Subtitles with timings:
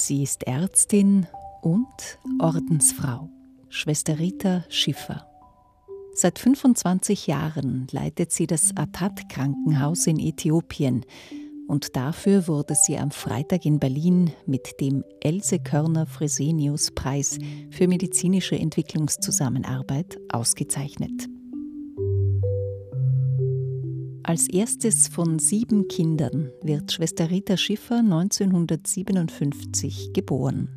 [0.00, 1.26] Sie ist Ärztin
[1.60, 1.86] und
[2.38, 3.28] Ordensfrau,
[3.68, 5.26] Schwester Rita Schiffer.
[6.14, 11.04] Seit 25 Jahren leitet sie das Atat-Krankenhaus in Äthiopien
[11.68, 17.38] und dafür wurde sie am Freitag in Berlin mit dem Else Körner-Fresenius-Preis
[17.70, 21.29] für medizinische Entwicklungszusammenarbeit ausgezeichnet.
[24.30, 30.68] Als erstes von sieben Kindern wird Schwester Rita Schiffer 1957 geboren.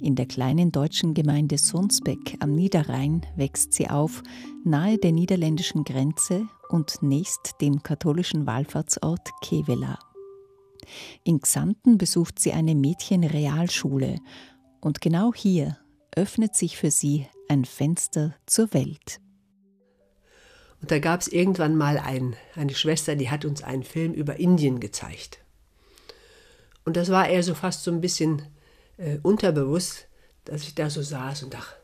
[0.00, 4.24] In der kleinen deutschen Gemeinde Sonsbeck am Niederrhein wächst sie auf,
[4.64, 10.00] nahe der niederländischen Grenze und nächst dem katholischen Wallfahrtsort Kevela.
[11.22, 14.16] In Xanten besucht sie eine Mädchenrealschule
[14.80, 15.78] und genau hier
[16.16, 19.20] öffnet sich für sie ein Fenster zur Welt.
[20.80, 24.36] Und da gab es irgendwann mal ein, eine Schwester, die hat uns einen Film über
[24.36, 25.38] Indien gezeigt.
[26.84, 28.42] Und das war eher so fast so ein bisschen
[28.96, 30.06] äh, unterbewusst,
[30.44, 31.74] dass ich da so saß und dachte,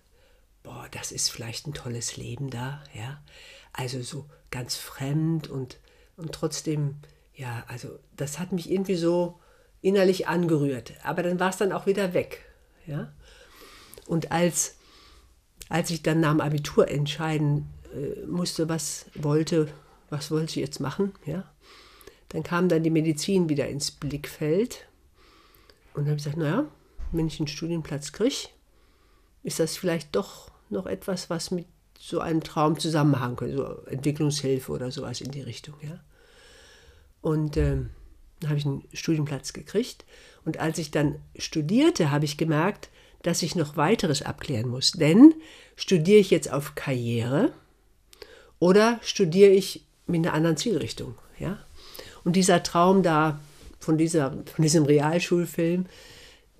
[0.62, 3.22] boah, das ist vielleicht ein tolles Leben da, ja.
[3.72, 5.78] Also so ganz fremd und,
[6.16, 6.96] und trotzdem,
[7.34, 9.40] ja, also das hat mich irgendwie so
[9.82, 10.94] innerlich angerührt.
[11.02, 12.44] Aber dann war es dann auch wieder weg,
[12.86, 13.12] ja.
[14.06, 14.76] Und als,
[15.68, 17.73] als ich dann nach dem Abitur entscheiden
[18.26, 19.68] musste, was wollte,
[20.10, 21.44] was wollte ich jetzt machen, ja.
[22.30, 24.86] Dann kam dann die Medizin wieder ins Blickfeld
[25.94, 26.66] und habe ich gesagt, naja,
[27.12, 28.48] wenn ich einen Studienplatz kriege,
[29.44, 31.66] ist das vielleicht doch noch etwas, was mit
[31.98, 36.00] so einem Traum zusammenhängen könnte, so Entwicklungshilfe oder sowas in die Richtung, ja.
[37.20, 37.90] Und ähm,
[38.40, 40.04] dann habe ich einen Studienplatz gekriegt.
[40.44, 42.90] Und als ich dann studierte, habe ich gemerkt,
[43.22, 44.92] dass ich noch weiteres abklären muss.
[44.92, 45.34] Denn
[45.76, 47.52] studiere ich jetzt auf Karriere,
[48.58, 51.14] oder studiere ich mit einer anderen Zielrichtung?
[51.38, 51.58] Ja?
[52.24, 53.40] Und dieser Traum da
[53.78, 55.86] von, dieser, von diesem Realschulfilm,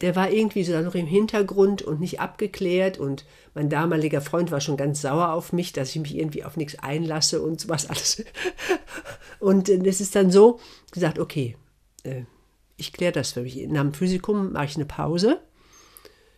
[0.00, 2.98] der war irgendwie so noch im Hintergrund und nicht abgeklärt.
[2.98, 3.24] Und
[3.54, 6.78] mein damaliger Freund war schon ganz sauer auf mich, dass ich mich irgendwie auf nichts
[6.80, 8.22] einlasse und sowas alles.
[9.38, 11.56] Und es ist dann so gesagt, okay,
[12.02, 12.22] äh,
[12.76, 13.56] ich kläre das für mich.
[13.68, 15.40] Nach dem Physikum mache ich eine Pause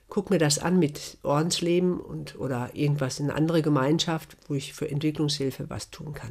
[0.08, 4.72] gucke mir das an mit Ordensleben und, oder irgendwas in eine andere Gemeinschaft, wo ich
[4.72, 6.30] für Entwicklungshilfe was tun kann.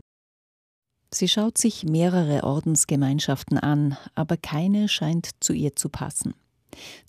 [1.14, 6.34] Sie schaut sich mehrere Ordensgemeinschaften an, aber keine scheint zu ihr zu passen.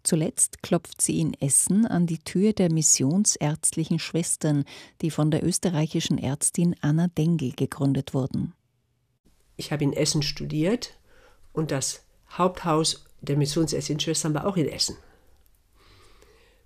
[0.04, 4.64] Zuletzt klopft sie in Essen an die Tür der Missionsärztlichen Schwestern,
[5.02, 8.54] die von der österreichischen Ärztin Anna Dengel gegründet wurden.
[9.56, 10.98] Ich habe in Essen studiert
[11.52, 14.96] und das Haupthaus der Missionsärztlichen Schwestern war auch in Essen.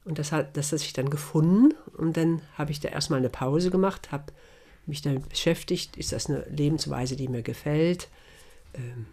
[0.04, 3.28] Und das hat, das hat sich dann gefunden und dann habe ich da erstmal eine
[3.28, 4.32] Pause gemacht, habe
[4.86, 8.08] mich damit beschäftigt, ist das eine Lebensweise, die mir gefällt.
[8.74, 9.06] Ähm,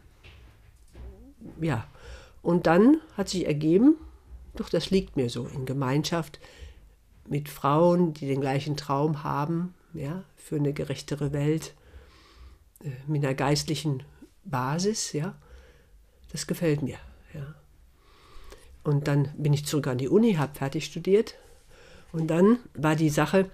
[1.62, 1.88] ja,
[2.42, 3.96] und dann hat sich ergeben,
[4.56, 6.40] doch das liegt mir so in Gemeinschaft
[7.28, 11.74] mit Frauen, die den gleichen Traum haben, ja, für eine gerechtere Welt,
[12.84, 14.04] äh, mit einer geistlichen
[14.46, 15.36] Basis, ja,
[16.32, 16.98] das gefällt mir,
[17.34, 17.56] ja.
[18.88, 21.36] Und dann bin ich zurück an die Uni, habe fertig studiert.
[22.14, 23.52] Und dann war die Sache,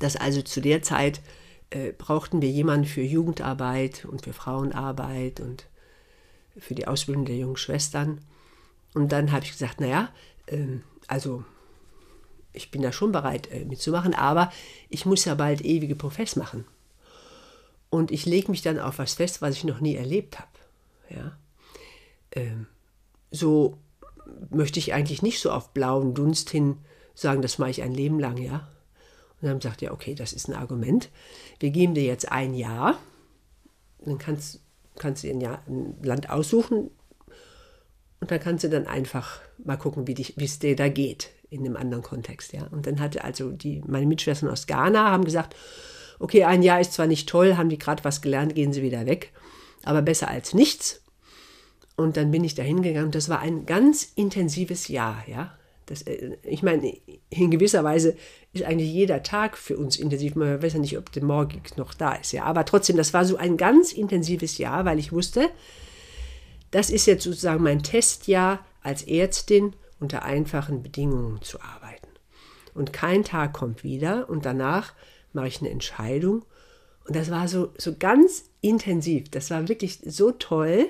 [0.00, 1.22] dass also zu der Zeit
[1.70, 5.64] äh, brauchten wir jemanden für Jugendarbeit und für Frauenarbeit und
[6.58, 8.20] für die Ausbildung der jungen Schwestern.
[8.92, 10.10] Und dann habe ich gesagt, naja,
[10.44, 10.76] äh,
[11.06, 11.42] also
[12.52, 14.52] ich bin da schon bereit äh, mitzumachen, aber
[14.90, 16.66] ich muss ja bald ewige Profess machen.
[17.88, 20.50] Und ich lege mich dann auf was fest, was ich noch nie erlebt habe.
[21.08, 21.38] Ja?
[22.32, 22.66] Ähm,
[23.30, 23.78] so
[24.50, 26.78] möchte ich eigentlich nicht so auf blauen Dunst hin
[27.14, 28.68] sagen, das mache ich ein Leben lang, ja.
[29.40, 31.10] Und dann sagt er, okay, das ist ein Argument.
[31.60, 32.98] Wir geben dir jetzt ein Jahr.
[34.04, 34.60] Dann kannst,
[34.96, 36.90] kannst du ein, Jahr, ein Land aussuchen
[38.24, 41.76] und dann kannst du dann einfach mal gucken, wie es dir da geht in einem
[41.76, 42.66] anderen Kontext, ja.
[42.68, 45.54] Und dann hatte also die, meine Mitschwestern aus Ghana haben gesagt,
[46.18, 49.04] okay, ein Jahr ist zwar nicht toll, haben die gerade was gelernt, gehen sie wieder
[49.04, 49.34] weg,
[49.82, 51.02] aber besser als nichts.
[51.96, 53.10] Und dann bin ich da hingegangen.
[53.10, 55.56] Das war ein ganz intensives Jahr, ja.
[55.86, 56.96] Das, äh, ich meine,
[57.30, 58.16] in gewisser Weise
[58.52, 60.34] ist eigentlich jeder Tag für uns intensiv.
[60.34, 62.44] Man weiß ja nicht, ob der Morgen noch da ist, ja.
[62.44, 65.50] Aber trotzdem, das war so ein ganz intensives Jahr, weil ich wusste,
[66.70, 72.08] das ist jetzt sozusagen mein Testjahr als Ärztin unter einfachen Bedingungen zu arbeiten.
[72.74, 74.92] Und kein Tag kommt wieder und danach
[75.32, 76.44] mache ich eine Entscheidung.
[77.06, 79.30] Und das war so, so ganz intensiv.
[79.30, 80.88] Das war wirklich so toll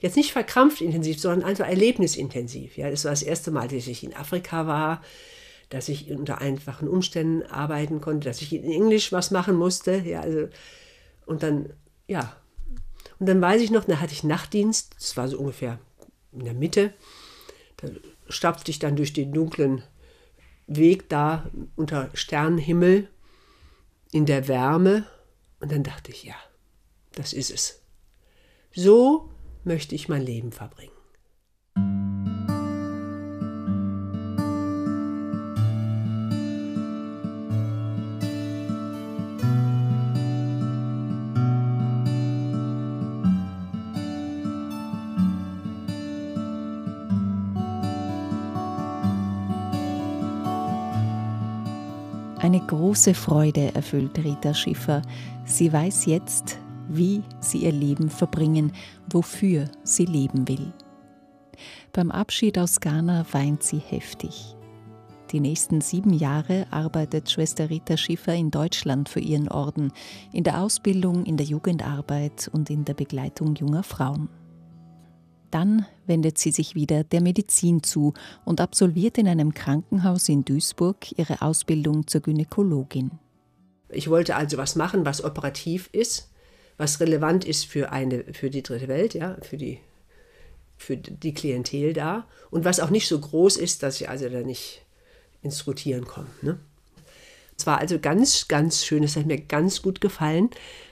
[0.00, 2.76] jetzt nicht verkrampft intensiv, sondern einfach erlebnisintensiv.
[2.76, 5.02] Ja, das war das erste Mal, dass ich in Afrika war,
[5.68, 9.96] dass ich unter einfachen Umständen arbeiten konnte, dass ich in Englisch was machen musste.
[9.98, 10.48] Ja, also,
[11.26, 11.72] und dann,
[12.06, 12.36] ja.
[13.18, 15.78] Und dann weiß ich noch, da hatte ich Nachtdienst, das war so ungefähr
[16.32, 16.92] in der Mitte.
[17.78, 17.88] Da
[18.28, 19.82] stapfte ich dann durch den dunklen
[20.66, 23.08] Weg da unter Sternenhimmel
[24.12, 25.06] in der Wärme
[25.60, 26.34] und dann dachte ich, ja,
[27.12, 27.82] das ist es.
[28.74, 29.30] So
[29.64, 30.92] möchte ich mein Leben verbringen.
[52.48, 55.02] Eine große Freude erfüllt Rita Schiffer.
[55.44, 56.56] Sie weiß jetzt,
[56.88, 58.72] wie sie ihr Leben verbringen,
[59.10, 60.72] wofür sie leben will.
[61.92, 64.54] Beim Abschied aus Ghana weint sie heftig.
[65.32, 69.92] Die nächsten sieben Jahre arbeitet Schwester Rita Schiffer in Deutschland für ihren Orden,
[70.32, 74.30] in der Ausbildung, in der Jugendarbeit und in der Begleitung junger Frauen.
[75.50, 78.14] Dann wendet sie sich wieder der Medizin zu
[78.44, 83.12] und absolviert in einem Krankenhaus in Duisburg ihre Ausbildung zur Gynäkologin.
[83.90, 86.27] Ich wollte also was machen, was operativ ist,
[86.78, 89.80] was relevant ist für, eine, für die dritte Welt, ja, für die,
[90.76, 94.40] für die Klientel da und was auch nicht so groß ist, dass ich also da
[94.40, 94.82] nicht
[95.42, 96.28] ins Rotieren komme.
[96.40, 96.58] Ne?
[97.58, 100.50] Es war also ganz, ganz schön, es hat mir ganz gut gefallen,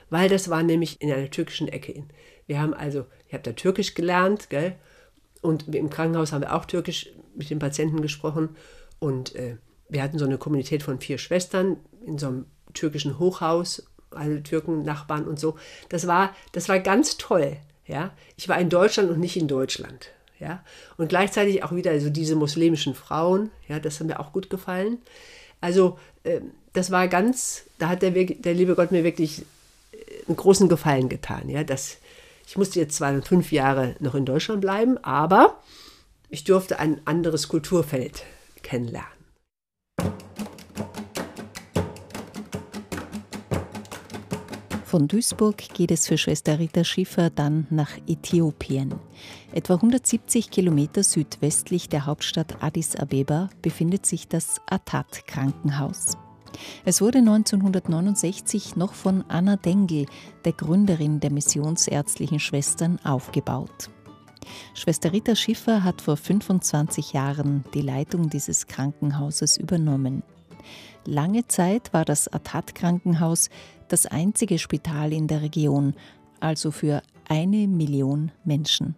[0.09, 2.03] weil das war nämlich in einer türkischen Ecke.
[2.45, 4.75] Wir haben also ich habe da Türkisch gelernt, gell?
[5.41, 8.55] Und im Krankenhaus haben wir auch Türkisch mit den Patienten gesprochen.
[8.99, 9.57] Und äh,
[9.89, 14.83] wir hatten so eine Kommunität von vier Schwestern in so einem türkischen Hochhaus, alle Türken,
[14.83, 15.57] Nachbarn und so.
[15.89, 17.57] Das war, das war ganz toll.
[17.85, 18.11] Ja?
[18.35, 20.11] Ich war in Deutschland und nicht in Deutschland.
[20.39, 20.63] Ja?
[20.97, 24.99] Und gleichzeitig auch wieder so diese muslimischen Frauen, ja, das hat mir auch gut gefallen.
[25.61, 26.41] Also äh,
[26.73, 29.41] das war ganz, da hat der, der liebe Gott mir wirklich
[29.91, 29.95] äh,
[30.27, 31.97] einen großen Gefallen getan, ja, dass
[32.47, 35.61] ich musste jetzt zwar fünf Jahre noch in Deutschland bleiben, aber
[36.29, 38.23] ich durfte ein anderes Kulturfeld
[38.63, 39.16] kennenlernen.
[44.87, 48.95] Von Duisburg geht es für Schwester Rita Schiffer dann nach Äthiopien.
[49.51, 56.13] Etwa 170 Kilometer südwestlich der Hauptstadt Addis Abeba befindet sich das Atat Krankenhaus.
[56.85, 60.05] Es wurde 1969 noch von Anna Dengel,
[60.45, 63.89] der Gründerin der Missionsärztlichen Schwestern, aufgebaut.
[64.73, 70.23] Schwester Rita Schiffer hat vor 25 Jahren die Leitung dieses Krankenhauses übernommen.
[71.07, 73.49] Lange Zeit war das Atat-Krankenhaus
[73.87, 75.95] das einzige Spital in der Region,
[76.39, 78.95] also für eine Million Menschen.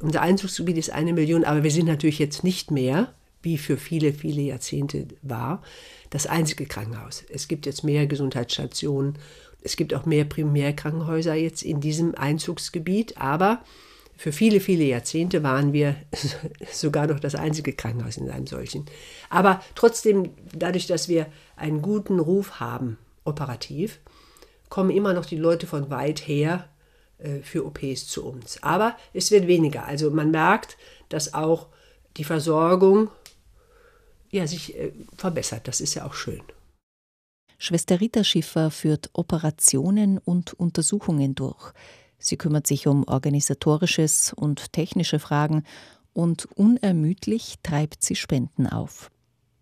[0.00, 4.12] Unser Einzugsgebiet ist eine Million, aber wir sind natürlich jetzt nicht mehr, wie für viele,
[4.12, 5.62] viele Jahrzehnte war,
[6.10, 7.24] das einzige Krankenhaus.
[7.28, 9.18] Es gibt jetzt mehr Gesundheitsstationen,
[9.62, 13.62] es gibt auch mehr Primärkrankenhäuser jetzt in diesem Einzugsgebiet, aber
[14.16, 15.96] für viele, viele Jahrzehnte waren wir
[16.72, 18.86] sogar noch das einzige Krankenhaus in einem solchen.
[19.30, 21.26] Aber trotzdem, dadurch, dass wir
[21.56, 24.00] einen guten Ruf haben, operativ,
[24.72, 26.66] kommen immer noch die Leute von weit her
[27.18, 28.62] äh, für OPs zu uns.
[28.62, 29.84] Aber es wird weniger.
[29.84, 30.78] Also man merkt,
[31.10, 31.66] dass auch
[32.16, 33.10] die Versorgung
[34.30, 35.68] ja, sich äh, verbessert.
[35.68, 36.40] Das ist ja auch schön.
[37.58, 41.74] Schwester Rita Schiffer führt Operationen und Untersuchungen durch.
[42.18, 45.64] Sie kümmert sich um organisatorisches und technische Fragen
[46.14, 49.10] und unermüdlich treibt sie Spenden auf.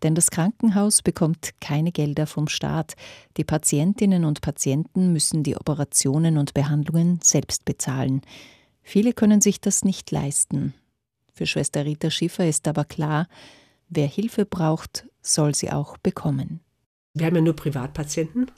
[0.03, 2.95] Denn das Krankenhaus bekommt keine Gelder vom Staat.
[3.37, 8.21] Die Patientinnen und Patienten müssen die Operationen und Behandlungen selbst bezahlen.
[8.81, 10.73] Viele können sich das nicht leisten.
[11.33, 13.27] Für Schwester Rita Schiffer ist aber klar,
[13.93, 16.61] Wer Hilfe braucht, soll sie auch bekommen.
[17.13, 18.49] Wir haben ja nur Privatpatienten.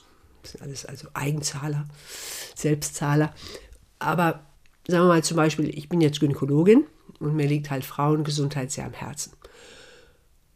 [0.44, 1.88] Das sind alles also Eigenzahler,
[2.56, 3.34] Selbstzahler.
[3.98, 4.46] Aber
[4.88, 6.86] sagen wir mal zum Beispiel, ich bin jetzt Gynäkologin
[7.20, 9.34] und mir liegt halt Frauengesundheit sehr am Herzen.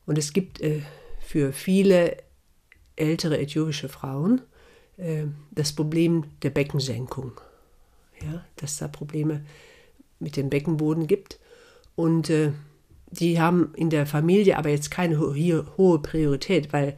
[0.07, 0.81] Und es gibt äh,
[1.19, 2.17] für viele
[2.95, 4.41] ältere äthiopische Frauen
[4.97, 7.33] äh, das Problem der Beckensenkung.
[8.23, 9.45] Ja, dass da Probleme
[10.19, 11.39] mit dem Beckenboden gibt.
[11.95, 12.51] Und äh,
[13.11, 15.35] die haben in der Familie aber jetzt keine ho
[15.77, 16.97] hohe Priorität, weil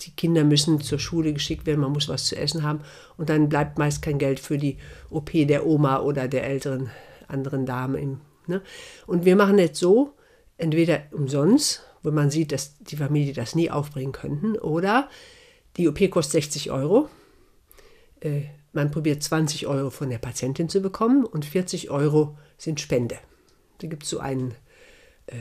[0.00, 2.80] die Kinder müssen zur Schule geschickt werden, man muss was zu essen haben
[3.16, 4.78] und dann bleibt meist kein Geld für die
[5.10, 6.90] OP der Oma oder der älteren
[7.28, 8.00] anderen Dame.
[8.00, 8.62] Im, ne?
[9.06, 10.14] Und wir machen jetzt so,
[10.56, 15.08] entweder umsonst, wo man sieht, dass die Familie das nie aufbringen könnten, oder
[15.76, 17.08] die OP kostet 60 Euro.
[18.20, 18.42] Äh,
[18.72, 23.18] man probiert 20 Euro von der Patientin zu bekommen und 40 Euro sind Spende.
[23.78, 24.54] Da gibt es so einen
[25.26, 25.36] äh,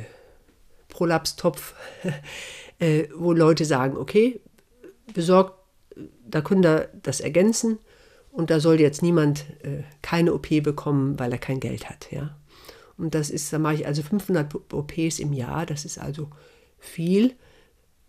[0.88, 1.76] Prolapstopf,
[2.80, 4.42] äh, wo Leute sagen, okay,
[5.14, 5.54] besorgt,
[6.28, 7.80] da können da das ergänzen
[8.32, 12.12] und da soll jetzt niemand äh, keine OP bekommen, weil er kein Geld hat.
[12.12, 12.36] Ja?
[13.00, 15.66] Und das ist, da mache ich also 500 OPs im Jahr.
[15.66, 16.30] Das ist also
[16.78, 17.34] viel.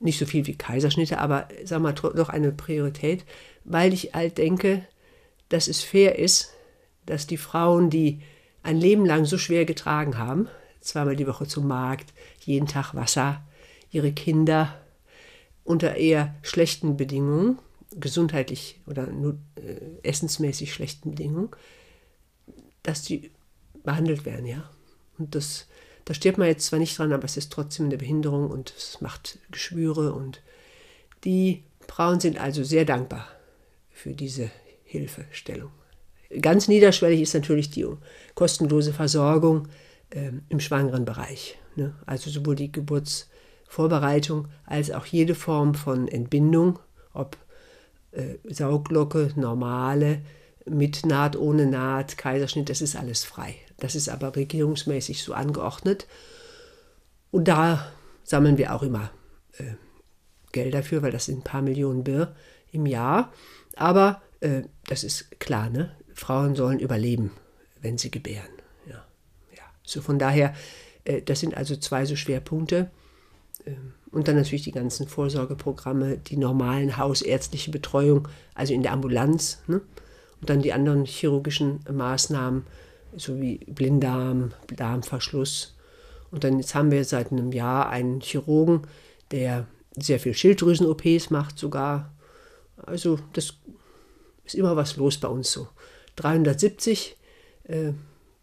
[0.00, 3.24] Nicht so viel wie Kaiserschnitte, aber sag mal, doch eine Priorität,
[3.64, 4.84] weil ich halt denke,
[5.48, 6.52] dass es fair ist,
[7.06, 8.20] dass die Frauen, die
[8.62, 10.48] ein Leben lang so schwer getragen haben,
[10.80, 13.42] zweimal die Woche zum Markt, jeden Tag Wasser,
[13.90, 14.80] ihre Kinder
[15.64, 17.58] unter eher schlechten Bedingungen,
[17.92, 21.50] gesundheitlich oder nur, äh, essensmäßig schlechten Bedingungen,
[22.82, 23.30] dass die
[23.84, 24.68] behandelt werden, ja.
[25.20, 25.68] Und das,
[26.04, 29.00] da stirbt man jetzt zwar nicht dran, aber es ist trotzdem eine Behinderung und es
[29.00, 30.42] macht Geschwüre und
[31.24, 33.28] die Frauen sind also sehr dankbar
[33.90, 34.50] für diese
[34.84, 35.70] Hilfestellung.
[36.40, 37.86] Ganz niederschwellig ist natürlich die
[38.34, 39.68] kostenlose Versorgung
[40.10, 41.58] äh, im schwangeren Bereich.
[41.76, 41.94] Ne?
[42.06, 46.78] Also sowohl die Geburtsvorbereitung als auch jede Form von Entbindung,
[47.12, 47.36] ob
[48.12, 50.22] äh, Sauglocke, normale,
[50.66, 53.56] mit Naht, ohne Naht, Kaiserschnitt, das ist alles frei.
[53.80, 56.06] Das ist aber regierungsmäßig so angeordnet.
[57.30, 57.90] Und da
[58.22, 59.10] sammeln wir auch immer
[59.58, 59.74] äh,
[60.52, 62.34] Geld dafür, weil das sind ein paar Millionen Birr
[62.72, 63.32] im Jahr.
[63.76, 65.94] Aber äh, das ist klar, ne?
[66.14, 67.30] Frauen sollen überleben,
[67.80, 68.50] wenn sie gebären.
[68.86, 69.04] Ja,
[69.56, 69.62] ja.
[69.82, 70.54] So von daher,
[71.04, 72.90] äh, das sind also zwei so Schwerpunkte.
[73.66, 79.62] Ähm, und dann natürlich die ganzen Vorsorgeprogramme, die normalen hausärztliche Betreuung, also in der Ambulanz.
[79.68, 79.80] Ne?
[80.40, 82.66] Und dann die anderen chirurgischen Maßnahmen,
[83.16, 85.76] sowie Blinddarm, Darmverschluss.
[86.30, 88.82] Und dann jetzt haben wir seit einem Jahr einen Chirurgen,
[89.30, 92.12] der sehr viel Schilddrüsen-OPs macht sogar.
[92.76, 93.54] Also das
[94.44, 95.68] ist immer was los bei uns so.
[96.16, 97.16] 370
[97.64, 97.92] äh,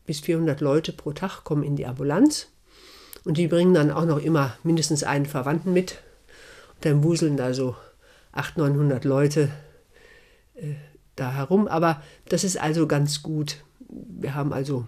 [0.05, 2.47] bis 400 Leute pro Tag kommen in die Ambulanz
[3.27, 6.01] und die bringen dann auch noch immer mindestens einen Verwandten mit.
[6.75, 7.75] Und dann wuseln da so
[8.31, 9.49] 800, 900 Leute
[10.55, 10.75] äh,
[11.17, 11.67] da herum.
[11.67, 13.57] Aber das ist also ganz gut.
[13.89, 14.85] Wir haben also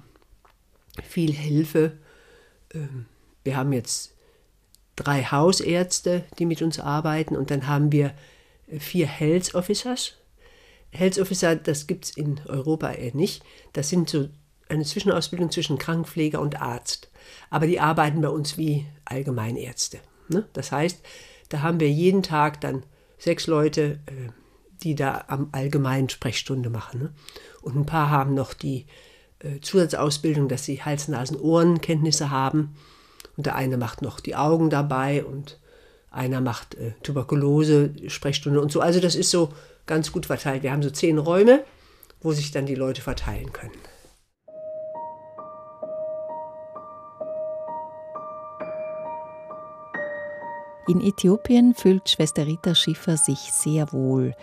[1.03, 1.97] viel Hilfe.
[2.73, 3.05] Ähm,
[3.43, 4.15] wir haben jetzt
[4.95, 8.13] drei Hausärzte, die mit uns arbeiten und dann haben wir
[8.67, 10.15] äh, vier Health Officers.
[10.91, 13.43] Health Officer, das gibt es in Europa eher nicht.
[13.73, 14.29] Das sind so
[14.69, 17.09] eine Zwischenausbildung zwischen Krankenpfleger und Arzt.
[17.49, 19.99] Aber die arbeiten bei uns wie Allgemeinärzte.
[20.29, 20.47] Ne?
[20.53, 21.01] Das heißt,
[21.49, 22.83] da haben wir jeden Tag dann
[23.17, 24.29] sechs Leute, äh,
[24.83, 26.99] die da am allgemeinen Sprechstunde machen.
[27.01, 27.13] Ne?
[27.61, 28.85] Und ein paar haben noch die
[29.39, 32.75] äh, Zusatzausbildung, dass sie Hals-, Nasen-, Ohrenkenntnisse haben.
[33.37, 35.59] Und der eine macht noch die Augen dabei und
[36.11, 38.81] einer macht äh, Tuberkulose, Sprechstunde und so.
[38.81, 39.49] Also das ist so
[39.85, 40.63] ganz gut verteilt.
[40.63, 41.63] Wir haben so zehn Räume,
[42.21, 43.71] wo sich dann die Leute verteilen können.
[50.89, 54.33] In Äthiopien fühlt Schwester Rita Schiffer sich sehr wohl.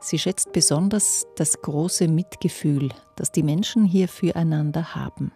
[0.00, 5.32] Sie schätzt besonders das große Mitgefühl, das die Menschen hier füreinander haben.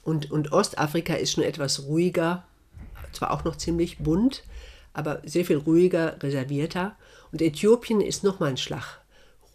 [0.05, 2.45] Und, und Ostafrika ist schon etwas ruhiger,
[3.13, 4.45] zwar auch noch ziemlich bunt,
[4.95, 6.97] aber sehr viel ruhiger, reservierter.
[7.33, 9.03] Und Äthiopien ist nochmal ein Schlag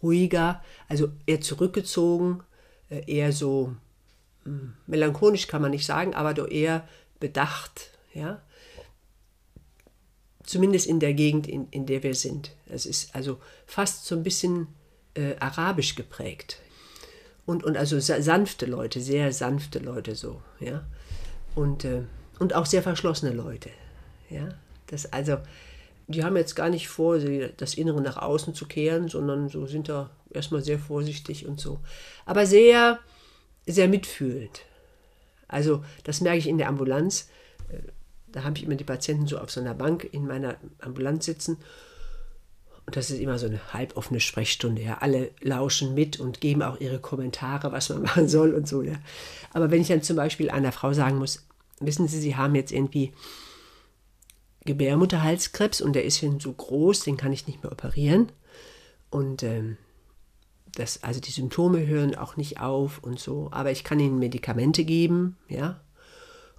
[0.02, 2.42] ruhiger, also eher zurückgezogen,
[2.88, 3.74] äh, eher so
[4.44, 6.86] hm, melancholisch kann man nicht sagen, aber doch eher
[7.18, 8.40] bedacht, ja.
[10.44, 12.52] Zumindest in der Gegend, in, in der wir sind.
[12.66, 14.68] Es ist also fast so ein bisschen
[15.14, 16.60] äh, arabisch geprägt.
[17.46, 20.84] Und, und also sanfte Leute, sehr sanfte Leute so, ja.
[21.54, 22.02] Und, äh,
[22.38, 23.70] und auch sehr verschlossene Leute,
[24.28, 24.48] ja.
[24.90, 25.38] Das also,
[26.08, 29.88] die haben jetzt gar nicht vor, das Innere nach außen zu kehren, sondern so sind
[29.88, 31.80] da erstmal sehr vorsichtig und so.
[32.26, 32.98] Aber sehr,
[33.66, 34.62] sehr mitfühlend.
[35.46, 37.28] Also, das merke ich in der Ambulanz.
[37.68, 37.78] Äh,
[38.32, 41.58] da habe ich immer die Patienten so auf so einer Bank in meiner Ambulanz sitzen.
[42.86, 44.82] Und das ist immer so eine halboffene Sprechstunde.
[44.82, 44.98] Ja.
[44.98, 48.82] Alle lauschen mit und geben auch ihre Kommentare, was man machen soll und so.
[48.82, 48.94] Ja.
[49.52, 51.44] Aber wenn ich dann zum Beispiel einer Frau sagen muss,
[51.80, 53.12] wissen Sie, Sie haben jetzt irgendwie
[54.64, 58.30] Gebärmutterhalskrebs und der ist schon so groß, den kann ich nicht mehr operieren.
[59.10, 59.76] Und ähm,
[60.72, 64.84] das, also die Symptome hören auch nicht auf und so, aber ich kann ihnen Medikamente
[64.84, 65.80] geben, ja.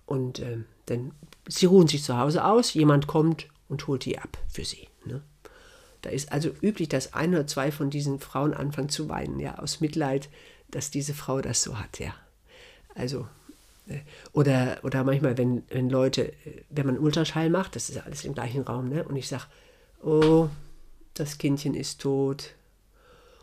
[0.05, 1.13] Und ähm, dann,
[1.48, 4.89] sie ruhen sich zu Hause aus, jemand kommt und holt die ab für sie.
[5.05, 5.22] Ne?
[6.01, 9.60] Da ist also üblich, dass ein oder zwei von diesen Frauen anfangen zu weinen, ja,
[9.60, 10.29] aus Mitleid,
[10.70, 12.13] dass diese Frau das so hat, ja.
[12.93, 13.27] Also
[14.33, 16.33] oder, oder manchmal, wenn, wenn Leute,
[16.69, 19.03] wenn man Ultraschall macht, das ist ja alles im gleichen Raum, ne?
[19.03, 19.45] und ich sage,
[20.03, 20.50] oh,
[21.13, 22.55] das Kindchen ist tot.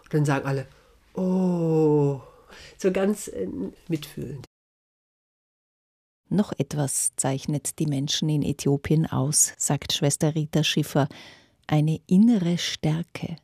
[0.05, 0.67] Und dann sagen alle,
[1.15, 2.21] oh,
[2.77, 3.49] so ganz äh,
[3.89, 4.45] mitfühlend.
[6.31, 11.09] Noch etwas zeichnet die Menschen in Äthiopien aus, sagt Schwester Rita Schiffer,
[11.67, 13.37] eine innere Stärke.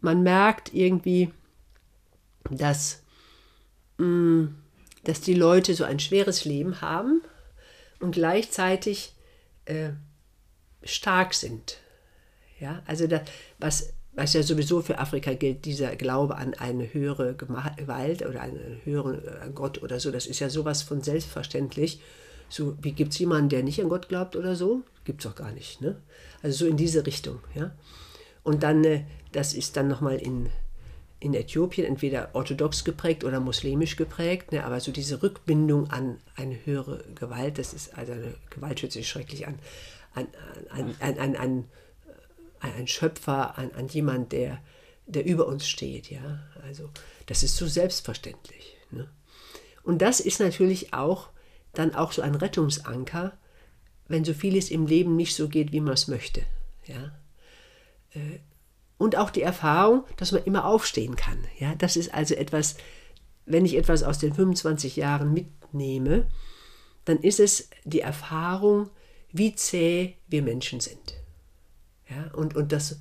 [0.00, 1.32] Man merkt irgendwie,
[2.50, 3.02] dass,
[3.98, 4.54] mh, mm,
[5.06, 7.22] dass die Leute so ein schweres Leben haben
[8.00, 9.14] und gleichzeitig
[9.64, 9.90] äh,
[10.82, 11.78] stark sind.
[12.58, 13.22] Ja, also das,
[13.58, 18.80] was, was ja sowieso für Afrika gilt, dieser Glaube an eine höhere Gewalt oder einen
[18.84, 22.00] höheren äh, Gott oder so, das ist ja sowas von selbstverständlich.
[22.48, 24.82] So, wie gibt es jemanden, der nicht an Gott glaubt oder so?
[25.04, 25.80] Gibt es auch gar nicht.
[25.80, 25.96] Ne?
[26.42, 27.40] Also so in diese Richtung.
[27.54, 27.72] Ja?
[28.42, 30.48] Und dann, äh, das ist dann nochmal in,
[31.18, 34.64] in Äthiopien entweder orthodox geprägt oder muslimisch geprägt, ne?
[34.64, 39.08] aber so diese Rückbindung an eine höhere Gewalt, das ist, also eine Gewalt hört sich
[39.08, 39.58] schrecklich an,
[40.14, 40.26] an,
[40.70, 41.64] an, an, an, an
[42.60, 44.60] an einen Schöpfer, an, an jemand, der,
[45.06, 46.10] der über uns steht.
[46.10, 46.40] Ja?
[46.62, 46.90] Also
[47.26, 48.76] das ist so selbstverständlich.
[48.90, 49.08] Ne?
[49.82, 51.30] Und das ist natürlich auch
[51.72, 53.36] dann auch so ein Rettungsanker,
[54.08, 56.42] wenn so vieles im Leben nicht so geht, wie man es möchte.
[56.86, 57.12] Ja?
[58.12, 58.38] Äh,
[58.98, 61.44] und auch die Erfahrung, dass man immer aufstehen kann.
[61.58, 61.74] Ja?
[61.74, 62.76] Das ist also etwas,
[63.44, 66.26] wenn ich etwas aus den 25 Jahren mitnehme,
[67.04, 68.90] dann ist es die Erfahrung,
[69.30, 71.14] wie zäh wir Menschen sind.
[72.08, 73.00] Ja, und und das,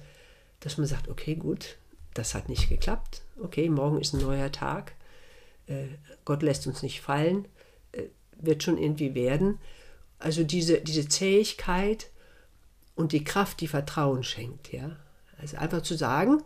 [0.60, 1.78] dass man sagt, okay, gut,
[2.14, 3.24] das hat nicht geklappt.
[3.42, 4.94] Okay, morgen ist ein neuer Tag.
[5.68, 5.88] Äh,
[6.24, 7.48] Gott lässt uns nicht fallen.
[7.92, 8.04] Äh,
[8.38, 9.60] wird schon irgendwie werden.
[10.20, 12.10] Also diese, diese Zähigkeit
[12.96, 14.72] und die Kraft, die Vertrauen schenkt.
[14.72, 14.98] Ja?
[15.40, 16.42] Also einfach zu sagen,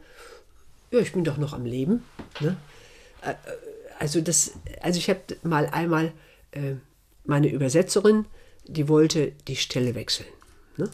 [0.92, 2.04] ja, ich bin doch noch am Leben.
[2.40, 2.58] Ne?
[3.22, 3.36] Äh,
[4.00, 6.12] also, das, also ich habe mal einmal
[6.52, 6.76] äh,
[7.26, 8.26] meine Übersetzerin,
[8.66, 10.28] die wollte die Stelle wechseln.
[10.78, 10.90] Ne?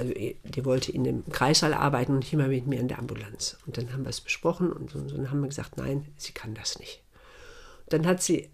[0.00, 2.98] also eh, die wollte in dem Kreissaal arbeiten und nicht immer mit mir in der
[2.98, 3.58] Ambulanz.
[3.66, 6.78] Und dann haben wir es besprochen und, dann haben wir gesagt, nein, sie kann das
[6.78, 7.02] nicht.
[7.88, 8.48] Dann hat sie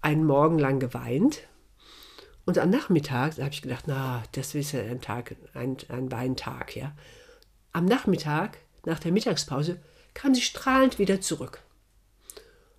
[0.00, 1.40] einen Morgen lang geweint
[2.44, 6.74] und am Nachmittag, habe ich gedacht, na, das ist ja ein Tag, ein, ein Weintag,
[6.74, 6.92] ja.
[7.72, 9.80] Am Nachmittag, nach der Mittagspause,
[10.14, 11.62] kam sie strahlend wieder zurück.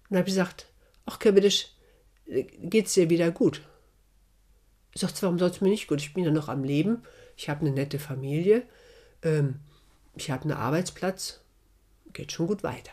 [0.09, 0.67] Und habe gesagt,
[1.05, 1.69] ach, Kerbedisch,
[2.27, 3.61] geht's dir wieder gut?
[4.93, 6.01] Ich sagte, warum soll es mir nicht gut?
[6.01, 7.03] Ich bin ja noch am Leben
[7.35, 8.63] ich habe eine nette Familie,
[9.21, 9.59] ähm,
[10.15, 11.41] ich habe einen Arbeitsplatz,
[12.13, 12.91] geht schon gut weiter.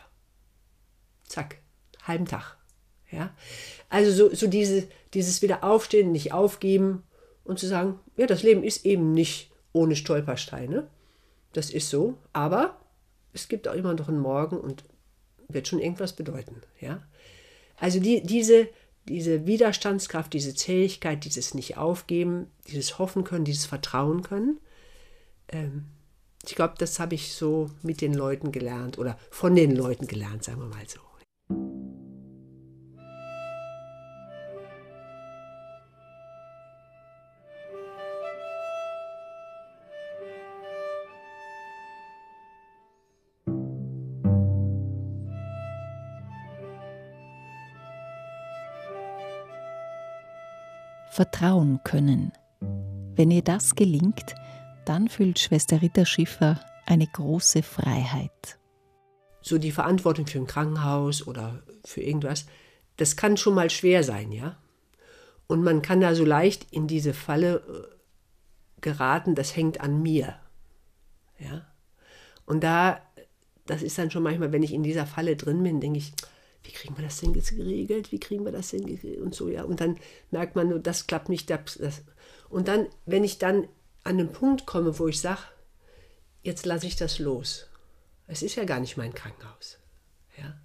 [1.27, 1.57] Zack,
[2.03, 2.57] halben Tag.
[3.11, 3.33] Ja?
[3.89, 7.03] Also so, so diese, dieses Wiederaufstehen, nicht aufgeben
[7.43, 10.87] und zu sagen, ja, das Leben ist eben nicht ohne Stolpersteine.
[11.53, 12.79] Das ist so, aber
[13.33, 14.83] es gibt auch immer noch einen Morgen und
[15.47, 16.61] wird schon irgendwas bedeuten.
[16.79, 17.03] Ja?
[17.77, 18.69] Also die, diese,
[19.07, 24.59] diese Widerstandskraft, diese Zähigkeit, dieses Nicht-Aufgeben, dieses Hoffen können, dieses Vertrauen können.
[25.49, 25.85] Ähm,
[26.45, 30.43] ich glaube, das habe ich so mit den Leuten gelernt oder von den Leuten gelernt,
[30.43, 30.99] sagen wir mal so.
[51.11, 52.31] Vertrauen können.
[53.15, 54.35] Wenn ihr das gelingt,
[54.85, 58.57] dann fühlt Schwester Ritter Schiffer eine große Freiheit.
[59.41, 62.45] So die Verantwortung für ein Krankenhaus oder für irgendwas,
[62.97, 64.57] das kann schon mal schwer sein, ja.
[65.47, 67.95] Und man kann da so leicht in diese Falle äh,
[68.79, 70.35] geraten, das hängt an mir.
[71.39, 71.65] Ja.
[72.45, 73.01] Und da,
[73.65, 76.13] das ist dann schon manchmal, wenn ich in dieser Falle drin bin, denke ich,
[76.63, 78.11] wie kriegen wir das denn jetzt geregelt?
[78.11, 79.63] Wie kriegen wir das denn und so, ja.
[79.63, 79.97] Und dann
[80.29, 81.49] merkt man, das klappt nicht.
[81.49, 82.03] Das, das.
[82.49, 83.67] Und dann, wenn ich dann
[84.03, 85.41] an den Punkt komme, wo ich sage,
[86.43, 87.67] jetzt lasse ich das los.
[88.27, 89.77] Es ist ja gar nicht mein Krankenhaus.
[90.37, 90.55] Ja.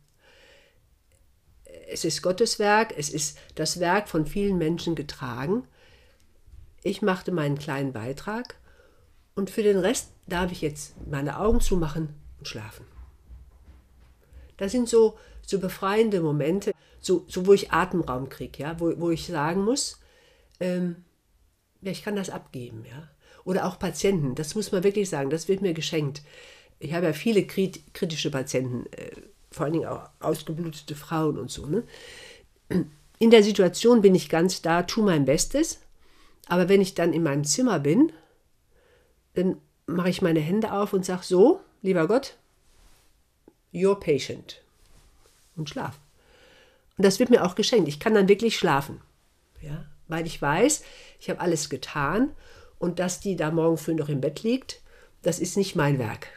[1.89, 5.67] Es ist Gottes Werk, es ist das Werk von vielen Menschen getragen.
[6.83, 8.57] Ich machte meinen kleinen Beitrag
[9.35, 12.87] und für den Rest darf ich jetzt meine Augen zumachen und schlafen.
[14.57, 19.11] Das sind so, so befreiende Momente, so, so wo ich Atemraum kriege, ja, wo, wo
[19.11, 20.01] ich sagen muss,
[20.61, 21.05] ähm,
[21.81, 23.09] ja, ich kann das abgeben, ja.
[23.45, 26.23] Oder auch Patienten, das muss man wirklich sagen, das wird mir geschenkt.
[26.81, 29.13] Ich habe ja viele kritische Patienten, äh,
[29.53, 31.65] vor allen Dingen auch ausgeblutete Frauen und so.
[31.67, 31.85] Ne?
[33.19, 35.81] In der Situation bin ich ganz da, tue mein Bestes,
[36.49, 38.13] aber wenn ich dann in meinem Zimmer bin,
[39.35, 42.37] dann mache ich meine Hände auf und sage so, lieber Gott,
[43.73, 44.66] your patient
[45.57, 45.99] und schlaf.
[46.97, 47.89] Und das wird mir auch geschenkt.
[47.89, 49.01] Ich kann dann wirklich schlafen.
[49.61, 49.85] Ja?
[50.09, 50.83] Weil ich weiß,
[51.21, 52.33] ich habe alles getan
[52.79, 54.81] und dass die da morgen früh noch im Bett liegt,
[55.23, 56.29] das ist nicht mein Werk.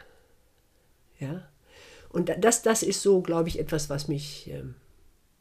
[1.18, 1.48] Ja?
[2.08, 4.74] Und das, das ist so, glaube ich, etwas, was mich ähm,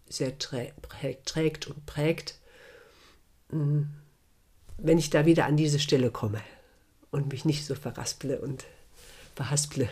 [0.08, 2.40] sehr trägt und prägt.
[3.50, 3.90] hm,
[4.82, 6.42] wenn ich da wieder an diese Stelle komme
[7.12, 8.66] und mich nicht so verrasple und
[9.36, 9.90] verhasple.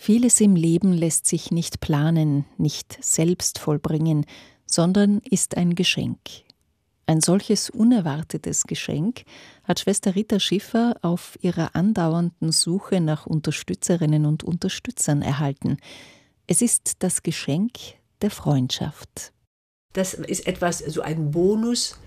[0.00, 4.24] Vieles im Leben lässt sich nicht planen, nicht selbst vollbringen,
[4.64, 6.20] sondern ist ein Geschenk.
[7.06, 9.24] Ein solches unerwartetes Geschenk
[9.64, 15.78] hat Schwester Rita Schiffer auf ihrer andauernden Suche nach Unterstützerinnen und Unterstützern erhalten.
[16.46, 17.72] Es ist das Geschenk
[18.22, 19.32] der Freundschaft.
[19.94, 21.98] Das ist etwas, so ein Bonus,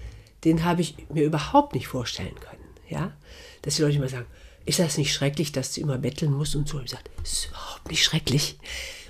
[0.45, 2.63] den habe ich mir überhaupt nicht vorstellen können.
[2.87, 3.17] Ja?
[3.63, 4.27] Dass die Leute immer sagen,
[4.65, 6.79] ist das nicht schrecklich, dass du immer betteln musst und so?
[6.79, 8.57] Ich sage, das ist überhaupt nicht schrecklich.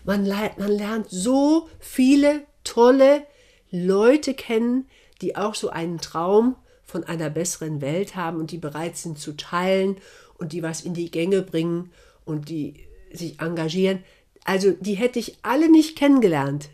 [0.03, 3.25] Man, man lernt so viele tolle
[3.69, 4.87] Leute kennen,
[5.21, 9.33] die auch so einen Traum von einer besseren Welt haben und die bereit sind zu
[9.33, 9.97] teilen
[10.37, 11.91] und die was in die Gänge bringen
[12.25, 14.03] und die sich engagieren.
[14.43, 16.69] Also die hätte ich alle nicht kennengelernt.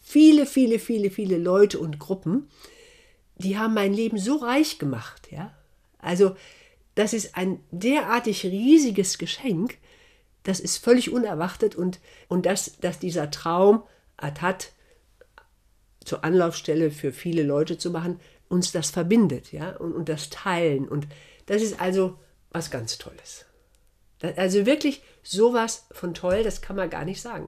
[0.00, 2.48] Viele, viele, viele, viele Leute und Gruppen,
[3.36, 5.28] die haben mein Leben so reich gemacht.
[5.30, 5.54] Ja?
[5.98, 6.36] Also
[6.94, 9.78] das ist ein derartig riesiges Geschenk,
[10.44, 13.82] das ist völlig unerwartet und, und dass, dass dieser Traum
[14.16, 14.72] Atat
[16.04, 20.86] zur Anlaufstelle für viele Leute zu machen, uns das verbindet, ja, und, und das Teilen.
[20.86, 21.08] Und
[21.46, 22.18] das ist also
[22.50, 23.46] was ganz Tolles.
[24.36, 27.46] Also wirklich sowas von toll, das kann man gar nicht sagen.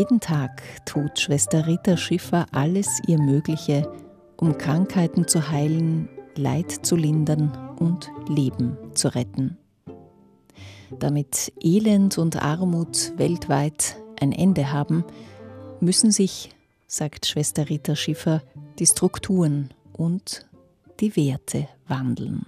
[0.00, 3.86] Jeden Tag tut Schwester Rita Schiffer alles ihr Mögliche,
[4.38, 9.58] um Krankheiten zu heilen, Leid zu lindern und Leben zu retten.
[10.98, 15.04] Damit Elend und Armut weltweit ein Ende haben,
[15.80, 16.48] müssen sich,
[16.86, 18.42] sagt Schwester Rita Schiffer,
[18.78, 20.46] die Strukturen und
[21.00, 22.46] die Werte wandeln.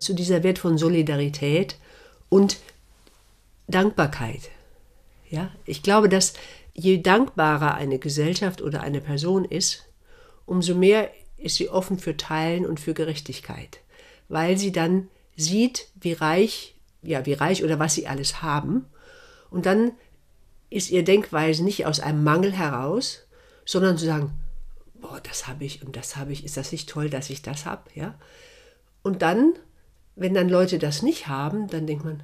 [0.00, 1.76] Zu dieser Wert von Solidarität
[2.28, 2.56] und
[3.68, 4.50] Dankbarkeit
[5.30, 6.34] ja, ich glaube, dass
[6.74, 9.86] je dankbarer eine Gesellschaft oder eine Person ist,
[10.46, 13.80] umso mehr ist sie offen für Teilen und für Gerechtigkeit,
[14.28, 18.86] weil sie dann sieht, wie reich, ja, wie reich oder was sie alles haben.
[19.50, 19.92] Und dann
[20.70, 23.26] ist ihr Denkweise nicht aus einem Mangel heraus,
[23.64, 24.32] sondern zu sagen,
[25.00, 27.66] boah, das habe ich und das habe ich, ist das nicht toll, dass ich das
[27.66, 28.18] habe, ja?
[29.02, 29.54] Und dann,
[30.16, 32.22] wenn dann Leute das nicht haben, dann denkt man,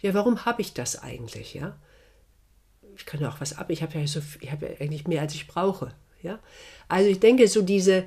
[0.00, 1.76] ja, warum habe ich das eigentlich, ja?
[2.98, 5.34] Ich kann ja auch was ab, ich habe ja, so, habe ja eigentlich mehr, als
[5.34, 5.94] ich brauche.
[6.20, 6.40] Ja?
[6.88, 8.06] Also ich denke, so diese,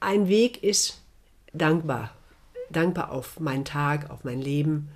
[0.00, 1.02] ein Weg ist
[1.52, 2.16] dankbar,
[2.70, 4.88] dankbar auf meinen Tag, auf mein Leben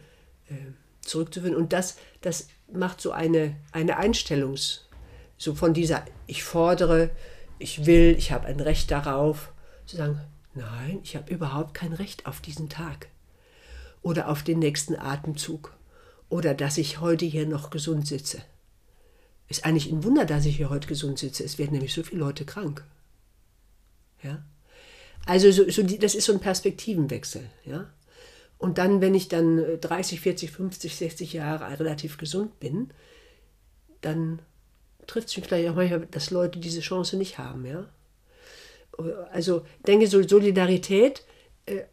[0.48, 0.54] äh,
[1.02, 1.54] zurückzuführen.
[1.54, 4.88] Und das, das macht so eine, eine Einstellungs,
[5.37, 7.11] so von dieser, ich fordere,
[7.58, 9.52] ich will, ich habe ein Recht darauf,
[9.84, 10.20] zu sagen,
[10.54, 13.08] nein, ich habe überhaupt kein Recht auf diesen Tag
[14.00, 15.77] oder auf den nächsten Atemzug
[16.28, 18.42] oder dass ich heute hier noch gesund sitze.
[19.48, 21.42] Ist eigentlich ein Wunder, dass ich hier heute gesund sitze.
[21.42, 22.84] Es werden nämlich so viele Leute krank.
[24.22, 24.44] Ja?
[25.24, 27.48] Also so, so die, das ist so ein Perspektivenwechsel.
[27.64, 27.90] Ja?
[28.58, 32.90] Und dann, wenn ich dann 30, 40, 50, 60 Jahre relativ gesund bin,
[34.02, 34.40] dann
[35.06, 37.64] trifft es mich vielleicht auch manchmal, dass Leute diese Chance nicht haben.
[37.64, 37.88] Ja?
[39.32, 41.24] Also denke, so Solidarität
[41.66, 41.84] äh,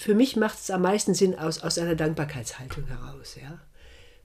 [0.00, 3.36] für mich macht es am meisten Sinn aus, aus einer Dankbarkeitshaltung heraus.
[3.38, 3.60] Ja?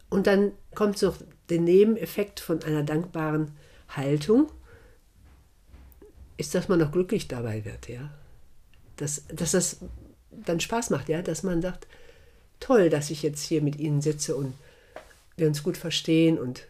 [0.10, 1.18] Und dann kommt noch
[1.50, 3.52] der Nebeneffekt von einer dankbaren
[3.90, 4.50] Haltung,
[6.38, 7.90] ist, dass man noch glücklich dabei wird.
[7.90, 8.10] Ja?
[8.96, 9.78] Dass, dass das
[10.32, 11.22] dann Spaß macht, ja?
[11.22, 11.88] dass man sagt,
[12.62, 14.54] toll, dass ich jetzt hier mit Ihnen sitze und
[15.36, 16.68] wir uns gut verstehen und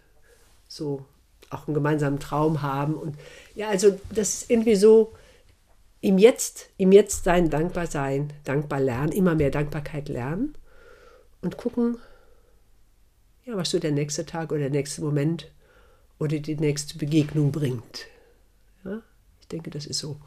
[0.68, 1.06] so
[1.52, 2.96] auch einen gemeinsamen Traum haben.
[2.96, 3.16] Und
[3.54, 5.14] ja, also das ist irgendwie so,
[6.06, 10.56] im Jetzt, im Jetzt sein, dankbar sein, dankbar lernen, immer mehr Dankbarkeit lernen
[11.42, 11.98] und gucken,
[13.44, 15.52] ja, was so der nächste Tag oder der nächste Moment
[16.20, 18.06] oder die nächste Begegnung bringt.
[18.84, 19.02] Ja,
[19.40, 20.18] ich denke, das ist so.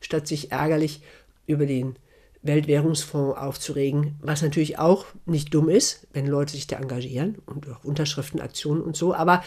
[0.00, 1.02] Statt sich ärgerlich
[1.46, 1.96] über den
[2.40, 7.84] Weltwährungsfonds aufzuregen, was natürlich auch nicht dumm ist, wenn Leute sich da engagieren und auch
[7.84, 9.44] Unterschriftenaktionen und so, aber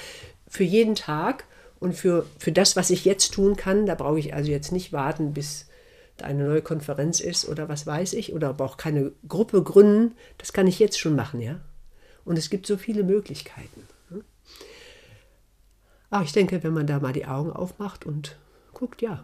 [0.47, 1.45] für jeden Tag
[1.79, 4.93] und für, für das, was ich jetzt tun kann, da brauche ich also jetzt nicht
[4.93, 5.70] warten, bis
[6.23, 10.53] eine neue Konferenz ist oder was weiß ich, oder aber auch keine Gruppe gründen, das
[10.53, 11.59] kann ich jetzt schon machen, ja.
[12.25, 13.87] Und es gibt so viele Möglichkeiten.
[16.09, 18.37] Aber ich denke, wenn man da mal die Augen aufmacht und
[18.73, 19.23] guckt, ja,